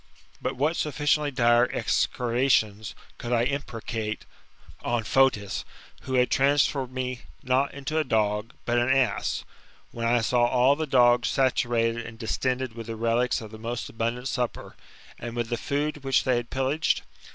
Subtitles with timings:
[0.41, 4.25] But what sufficiently dire execrations could I imprecate
[4.83, 5.63] on Fotis,
[6.01, 9.45] who had transformed me not into a dog, but an ass,
[9.91, 13.89] when I saw all the dogs saturated and distended with the relics of the most
[13.89, 14.75] abundant supper,
[15.19, 17.03] and with the food which they had pillaged?